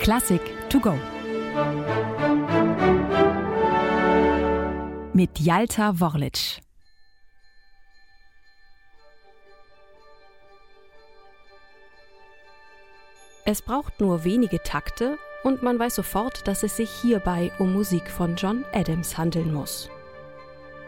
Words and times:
Klassik 0.00 0.40
to 0.68 0.80
go. 0.80 0.94
Mit 5.12 5.38
Jalta 5.38 5.98
Worlic. 5.98 6.60
Es 13.46 13.62
braucht 13.62 14.00
nur 14.00 14.24
wenige 14.24 14.62
Takte 14.62 15.18
und 15.42 15.62
man 15.62 15.78
weiß 15.78 15.94
sofort, 15.94 16.46
dass 16.48 16.62
es 16.62 16.76
sich 16.76 16.90
hierbei 16.90 17.52
um 17.58 17.72
Musik 17.72 18.10
von 18.10 18.36
John 18.36 18.64
Adams 18.72 19.16
handeln 19.16 19.52
muss. 19.52 19.90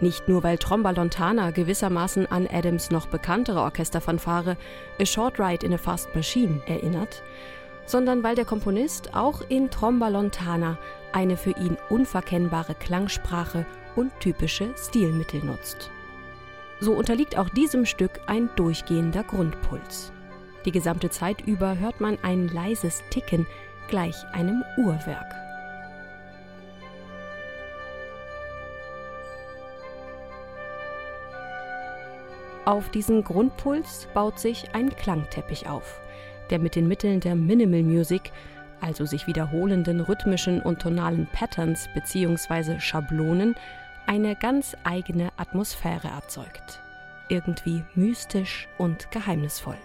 Nicht 0.00 0.28
nur, 0.28 0.44
weil 0.44 0.58
Tromba 0.58 0.90
Lontana 0.90 1.50
gewissermaßen 1.50 2.30
an 2.30 2.46
Adams 2.46 2.90
noch 2.90 3.06
bekanntere 3.06 3.60
Orchesterfanfare 3.62 4.56
A 5.00 5.04
Short 5.04 5.40
Ride 5.40 5.66
in 5.66 5.74
a 5.74 5.78
Fast 5.78 6.14
Machine 6.14 6.62
erinnert, 6.66 7.22
sondern 7.88 8.22
weil 8.22 8.34
der 8.34 8.44
Komponist 8.44 9.14
auch 9.14 9.40
in 9.48 9.70
Tromba 9.70 10.08
Lontana 10.08 10.78
eine 11.12 11.38
für 11.38 11.52
ihn 11.52 11.78
unverkennbare 11.88 12.74
Klangsprache 12.74 13.64
und 13.96 14.12
typische 14.20 14.74
Stilmittel 14.76 15.42
nutzt. 15.42 15.90
So 16.80 16.92
unterliegt 16.92 17.36
auch 17.38 17.48
diesem 17.48 17.86
Stück 17.86 18.20
ein 18.26 18.50
durchgehender 18.56 19.24
Grundpuls. 19.24 20.12
Die 20.64 20.70
gesamte 20.70 21.08
Zeit 21.08 21.40
über 21.40 21.78
hört 21.78 22.00
man 22.00 22.18
ein 22.22 22.48
leises 22.48 23.02
Ticken 23.10 23.46
gleich 23.88 24.16
einem 24.32 24.62
Uhrwerk. 24.76 25.34
Auf 32.66 32.90
diesen 32.90 33.24
Grundpuls 33.24 34.08
baut 34.12 34.38
sich 34.38 34.74
ein 34.74 34.94
Klangteppich 34.94 35.70
auf, 35.70 36.02
der 36.50 36.58
mit 36.58 36.76
den 36.76 36.88
Mitteln 36.88 37.20
der 37.20 37.34
Minimal 37.34 37.82
Music, 37.82 38.32
also 38.80 39.04
sich 39.04 39.26
wiederholenden 39.26 40.00
rhythmischen 40.00 40.60
und 40.60 40.80
tonalen 40.80 41.26
Patterns 41.32 41.88
bzw. 41.94 42.78
Schablonen, 42.80 43.54
eine 44.06 44.36
ganz 44.36 44.76
eigene 44.84 45.30
Atmosphäre 45.36 46.08
erzeugt. 46.08 46.80
Irgendwie 47.28 47.82
mystisch 47.94 48.68
und 48.78 49.10
geheimnisvoll. 49.10 49.76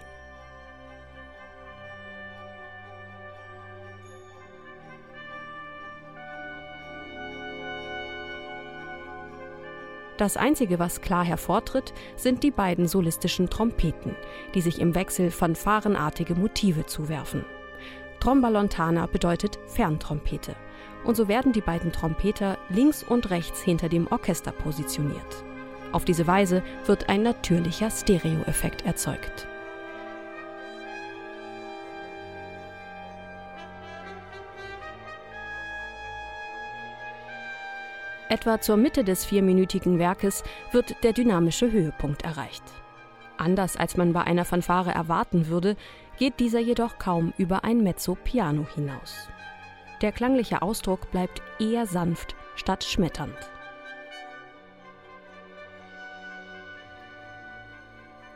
Das 10.16 10.36
Einzige, 10.36 10.78
was 10.78 11.00
klar 11.00 11.24
hervortritt, 11.24 11.92
sind 12.14 12.42
die 12.42 12.52
beiden 12.52 12.86
solistischen 12.86 13.50
Trompeten, 13.50 14.14
die 14.54 14.60
sich 14.60 14.80
im 14.80 14.94
Wechsel 14.94 15.30
fanfarenartige 15.30 16.36
Motive 16.36 16.86
zuwerfen. 16.86 17.44
Tromba 18.20 18.48
lontana 18.48 19.06
bedeutet 19.06 19.58
Ferntrompete. 19.66 20.54
Und 21.04 21.16
so 21.16 21.28
werden 21.28 21.52
die 21.52 21.60
beiden 21.60 21.92
Trompeter 21.92 22.56
links 22.70 23.02
und 23.02 23.30
rechts 23.30 23.60
hinter 23.60 23.88
dem 23.88 24.06
Orchester 24.10 24.52
positioniert. 24.52 25.44
Auf 25.92 26.04
diese 26.04 26.26
Weise 26.26 26.62
wird 26.86 27.08
ein 27.08 27.22
natürlicher 27.22 27.90
Stereoeffekt 27.90 28.86
erzeugt. 28.86 29.46
Etwa 38.34 38.60
zur 38.60 38.76
Mitte 38.76 39.04
des 39.04 39.24
vierminütigen 39.24 40.00
Werkes 40.00 40.42
wird 40.72 41.04
der 41.04 41.12
dynamische 41.12 41.70
Höhepunkt 41.70 42.24
erreicht. 42.24 42.64
Anders 43.36 43.76
als 43.76 43.96
man 43.96 44.12
bei 44.12 44.22
einer 44.22 44.44
Fanfare 44.44 44.90
erwarten 44.90 45.46
würde, 45.46 45.76
geht 46.18 46.40
dieser 46.40 46.58
jedoch 46.58 46.98
kaum 46.98 47.32
über 47.38 47.62
ein 47.62 47.84
Mezzo-Piano 47.84 48.66
hinaus. 48.74 49.28
Der 50.02 50.10
klangliche 50.10 50.62
Ausdruck 50.62 51.12
bleibt 51.12 51.42
eher 51.60 51.86
sanft 51.86 52.34
statt 52.56 52.82
schmetternd. 52.82 53.38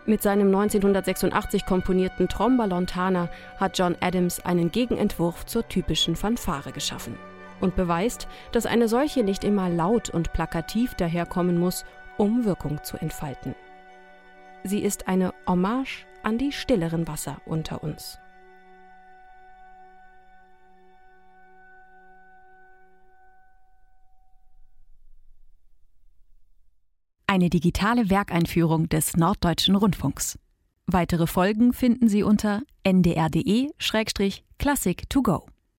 Mit 0.06 0.22
seinem 0.22 0.46
1986 0.54 1.66
komponierten 1.66 2.28
Tromba 2.28 2.66
Lontana 2.66 3.30
hat 3.56 3.76
John 3.76 3.96
Adams 3.98 4.38
einen 4.46 4.70
Gegenentwurf 4.70 5.44
zur 5.44 5.66
typischen 5.66 6.14
Fanfare 6.14 6.70
geschaffen 6.70 7.18
und 7.60 7.76
beweist, 7.76 8.28
dass 8.52 8.66
eine 8.66 8.88
solche 8.88 9.24
nicht 9.24 9.44
immer 9.44 9.68
laut 9.68 10.10
und 10.10 10.32
plakativ 10.32 10.94
daherkommen 10.94 11.58
muss, 11.58 11.84
um 12.16 12.44
Wirkung 12.44 12.82
zu 12.84 12.96
entfalten. 12.96 13.54
Sie 14.64 14.80
ist 14.80 15.08
eine 15.08 15.34
Hommage 15.46 16.06
an 16.22 16.38
die 16.38 16.52
stilleren 16.52 17.06
Wasser 17.06 17.40
unter 17.46 17.82
uns. 17.82 18.18
Eine 27.30 27.50
digitale 27.50 28.08
Werkeinführung 28.08 28.88
des 28.88 29.14
Norddeutschen 29.16 29.76
Rundfunks. 29.76 30.38
Weitere 30.86 31.26
Folgen 31.26 31.74
finden 31.74 32.08
Sie 32.08 32.22
unter 32.22 32.62
ndr.de-classic 32.84 35.10
to 35.10 35.22
go. 35.22 35.46